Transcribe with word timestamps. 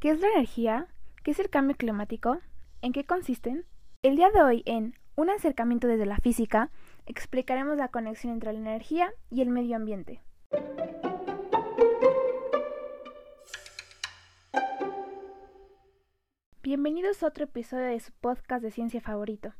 ¿Qué 0.00 0.08
es 0.08 0.20
la 0.20 0.28
energía? 0.28 0.86
¿Qué 1.22 1.32
es 1.32 1.38
el 1.40 1.50
cambio 1.50 1.76
climático? 1.76 2.38
¿En 2.80 2.94
qué 2.94 3.04
consisten? 3.04 3.66
El 4.00 4.16
día 4.16 4.30
de 4.30 4.40
hoy 4.40 4.62
en 4.64 4.94
Un 5.14 5.28
acercamiento 5.28 5.88
desde 5.88 6.06
la 6.06 6.16
física 6.16 6.70
explicaremos 7.04 7.76
la 7.76 7.88
conexión 7.88 8.32
entre 8.32 8.54
la 8.54 8.60
energía 8.60 9.12
y 9.30 9.42
el 9.42 9.50
medio 9.50 9.76
ambiente. 9.76 10.22
Bienvenidos 16.62 17.22
a 17.22 17.26
otro 17.26 17.44
episodio 17.44 17.84
de 17.84 18.00
su 18.00 18.12
podcast 18.12 18.62
de 18.62 18.70
ciencia 18.70 19.02
favorito. 19.02 19.52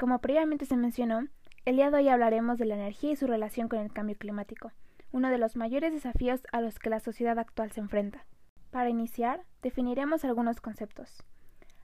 Como 0.00 0.22
previamente 0.22 0.64
se 0.64 0.78
mencionó, 0.78 1.28
el 1.66 1.76
día 1.76 1.90
de 1.90 1.98
hoy 1.98 2.08
hablaremos 2.08 2.56
de 2.56 2.64
la 2.64 2.76
energía 2.76 3.10
y 3.10 3.16
su 3.16 3.26
relación 3.26 3.68
con 3.68 3.78
el 3.80 3.92
cambio 3.92 4.16
climático, 4.16 4.72
uno 5.10 5.28
de 5.28 5.36
los 5.36 5.54
mayores 5.54 5.92
desafíos 5.92 6.40
a 6.50 6.62
los 6.62 6.78
que 6.78 6.88
la 6.88 7.00
sociedad 7.00 7.38
actual 7.38 7.72
se 7.72 7.80
enfrenta. 7.80 8.24
Para 8.72 8.88
iniciar, 8.88 9.44
definiremos 9.60 10.24
algunos 10.24 10.62
conceptos. 10.62 11.22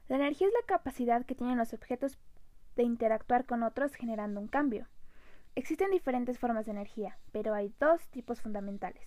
La 0.08 0.16
energía 0.16 0.46
es 0.46 0.54
la 0.54 0.66
capacidad 0.66 1.26
que 1.26 1.34
tienen 1.34 1.58
los 1.58 1.74
objetos 1.74 2.18
de 2.76 2.82
interactuar 2.82 3.44
con 3.44 3.62
otros 3.62 3.94
generando 3.94 4.40
un 4.40 4.48
cambio. 4.48 4.88
Existen 5.54 5.90
diferentes 5.90 6.38
formas 6.38 6.64
de 6.64 6.72
energía, 6.72 7.18
pero 7.30 7.52
hay 7.52 7.74
dos 7.78 8.08
tipos 8.08 8.40
fundamentales. 8.40 9.06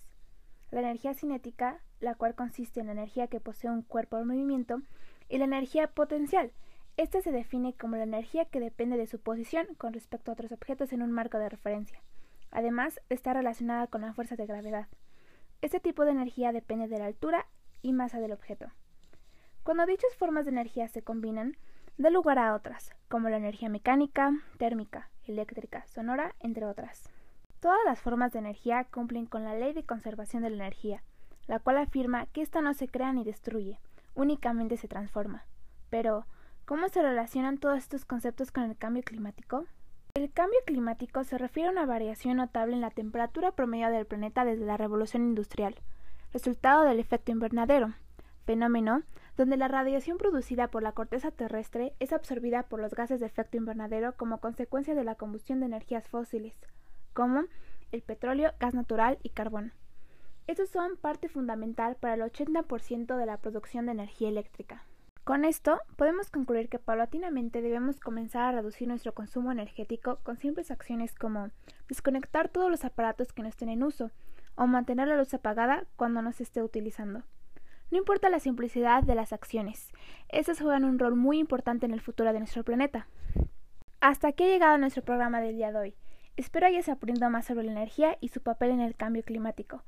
La 0.69 0.81
energía 0.81 1.15
cinética, 1.15 1.81
la 1.99 2.13
cual 2.13 2.35
consiste 2.35 2.81
en 2.81 2.85
la 2.85 2.91
energía 2.91 3.25
que 3.25 3.39
posee 3.39 3.71
un 3.71 3.81
cuerpo 3.81 4.19
en 4.19 4.27
movimiento, 4.27 4.83
y 5.27 5.39
la 5.39 5.45
energía 5.45 5.87
potencial. 5.87 6.51
Esta 6.97 7.19
se 7.21 7.31
define 7.31 7.73
como 7.73 7.95
la 7.95 8.03
energía 8.03 8.45
que 8.45 8.59
depende 8.59 8.95
de 8.95 9.07
su 9.07 9.19
posición 9.19 9.65
con 9.79 9.93
respecto 9.93 10.29
a 10.29 10.35
otros 10.35 10.51
objetos 10.51 10.93
en 10.93 11.01
un 11.01 11.11
marco 11.11 11.39
de 11.39 11.49
referencia. 11.49 11.99
Además, 12.51 13.01
está 13.09 13.33
relacionada 13.33 13.87
con 13.87 14.01
la 14.01 14.13
fuerza 14.13 14.35
de 14.35 14.45
gravedad. 14.45 14.87
Este 15.61 15.79
tipo 15.79 16.05
de 16.05 16.11
energía 16.11 16.51
depende 16.51 16.87
de 16.87 16.99
la 16.99 17.05
altura 17.05 17.47
y 17.81 17.93
masa 17.93 18.19
del 18.19 18.31
objeto. 18.31 18.67
Cuando 19.63 19.85
dichas 19.85 20.15
formas 20.15 20.45
de 20.45 20.51
energía 20.51 20.87
se 20.87 21.01
combinan, 21.01 21.55
da 21.97 22.09
lugar 22.09 22.39
a 22.39 22.55
otras, 22.55 22.91
como 23.09 23.29
la 23.29 23.37
energía 23.37 23.69
mecánica, 23.69 24.33
térmica, 24.57 25.09
eléctrica, 25.25 25.85
sonora, 25.87 26.35
entre 26.39 26.65
otras. 26.65 27.09
Todas 27.59 27.79
las 27.85 28.01
formas 28.01 28.31
de 28.31 28.39
energía 28.39 28.85
cumplen 28.85 29.27
con 29.27 29.43
la 29.43 29.53
ley 29.53 29.73
de 29.73 29.83
conservación 29.83 30.41
de 30.41 30.49
la 30.49 30.55
energía, 30.55 31.03
la 31.47 31.59
cual 31.59 31.77
afirma 31.77 32.25
que 32.27 32.41
ésta 32.41 32.61
no 32.61 32.73
se 32.73 32.87
crea 32.87 33.13
ni 33.13 33.23
destruye, 33.23 33.79
únicamente 34.15 34.77
se 34.77 34.87
transforma. 34.87 35.45
Pero, 35.89 36.25
¿cómo 36.65 36.89
se 36.89 37.01
relacionan 37.01 37.57
todos 37.57 37.77
estos 37.77 38.05
conceptos 38.05 38.51
con 38.51 38.63
el 38.63 38.77
cambio 38.77 39.03
climático? 39.03 39.65
El 40.13 40.31
cambio 40.31 40.59
climático 40.65 41.23
se 41.23 41.37
refiere 41.37 41.69
a 41.69 41.71
una 41.71 41.85
variación 41.85 42.37
notable 42.37 42.73
en 42.73 42.81
la 42.81 42.89
temperatura 42.89 43.51
promedio 43.51 43.89
del 43.89 44.05
planeta 44.05 44.43
desde 44.43 44.65
la 44.65 44.77
revolución 44.77 45.23
industrial, 45.23 45.75
resultado 46.33 46.83
del 46.83 46.99
efecto 46.99 47.31
invernadero, 47.31 47.93
fenómeno 48.45 49.03
donde 49.37 49.57
la 49.57 49.67
radiación 49.67 50.17
producida 50.17 50.67
por 50.67 50.83
la 50.83 50.91
corteza 50.91 51.31
terrestre 51.31 51.93
es 51.99 52.13
absorbida 52.13 52.63
por 52.63 52.79
los 52.79 52.93
gases 52.93 53.19
de 53.19 53.25
efecto 53.25 53.57
invernadero 53.57 54.13
como 54.17 54.39
consecuencia 54.39 54.93
de 54.93 55.03
la 55.03 55.15
combustión 55.15 55.59
de 55.59 55.67
energías 55.67 56.07
fósiles, 56.07 56.59
como 57.13 57.45
el 57.91 58.01
petróleo, 58.01 58.51
gas 58.59 58.73
natural 58.73 59.17
y 59.23 59.29
carbón. 59.29 59.73
Estos 60.47 60.69
son 60.69 60.97
parte 60.97 61.29
fundamental 61.29 61.95
para 61.95 62.15
el 62.15 62.21
80% 62.21 63.15
de 63.15 63.25
la 63.25 63.37
producción 63.37 63.85
de 63.85 63.93
energía 63.93 64.29
eléctrica. 64.29 64.83
Con 65.23 65.45
esto, 65.45 65.79
podemos 65.97 66.31
concluir 66.31 66.67
que 66.67 66.79
paulatinamente 66.79 67.61
debemos 67.61 67.99
comenzar 67.99 68.43
a 68.43 68.51
reducir 68.57 68.87
nuestro 68.87 69.13
consumo 69.13 69.51
energético 69.51 70.17
con 70.23 70.37
simples 70.37 70.71
acciones 70.71 71.13
como 71.13 71.51
desconectar 71.87 72.49
todos 72.49 72.71
los 72.71 72.83
aparatos 72.85 73.31
que 73.31 73.43
no 73.43 73.47
estén 73.47 73.69
en 73.69 73.83
uso, 73.83 74.09
o 74.55 74.67
mantener 74.67 75.07
la 75.07 75.17
luz 75.17 75.33
apagada 75.33 75.85
cuando 75.95 76.21
no 76.21 76.31
se 76.31 76.43
esté 76.43 76.61
utilizando. 76.61 77.23
No 77.89 77.97
importa 77.97 78.29
la 78.29 78.39
simplicidad 78.39 79.03
de 79.03 79.15
las 79.15 79.33
acciones, 79.33 79.91
estas 80.29 80.61
juegan 80.61 80.85
un 80.85 80.97
rol 80.97 81.15
muy 81.15 81.39
importante 81.39 81.85
en 81.85 81.91
el 81.91 82.01
futuro 82.01 82.31
de 82.31 82.39
nuestro 82.39 82.63
planeta. 82.63 83.07
Hasta 83.99 84.29
aquí 84.29 84.45
ha 84.45 84.47
llegado 84.47 84.77
nuestro 84.77 85.03
programa 85.03 85.41
del 85.41 85.57
día 85.57 85.71
de 85.71 85.77
hoy. 85.77 85.95
Espero 86.37 86.67
hayas 86.67 86.89
aprendido 86.89 87.29
más 87.29 87.45
sobre 87.45 87.65
la 87.65 87.71
energía 87.71 88.17
y 88.21 88.29
su 88.29 88.41
papel 88.41 88.71
en 88.71 88.79
el 88.79 88.95
cambio 88.95 89.23
climático. 89.23 89.83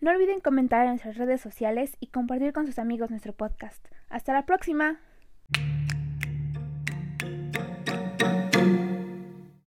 No 0.00 0.12
olviden 0.12 0.40
comentar 0.40 0.82
en 0.82 0.90
nuestras 0.90 1.16
redes 1.16 1.40
sociales 1.40 1.96
y 1.98 2.06
compartir 2.06 2.52
con 2.52 2.66
sus 2.66 2.78
amigos 2.78 3.10
nuestro 3.10 3.32
podcast. 3.32 3.84
Hasta 4.08 4.32
la 4.32 4.46
próxima. 4.46 5.00